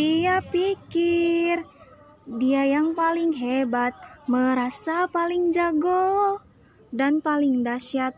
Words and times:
Dia 0.00 0.40
pikir 0.40 1.60
dia 2.24 2.62
yang 2.64 2.96
paling 2.96 3.36
hebat, 3.36 3.92
merasa 4.24 5.04
paling 5.12 5.52
jago 5.52 6.40
dan 6.88 7.20
paling 7.20 7.60
dahsyat. 7.60 8.16